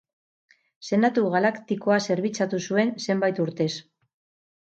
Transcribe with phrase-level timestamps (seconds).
[0.87, 3.69] Senatu Galaktikoa zerbitzatu zuen zenbait urtez.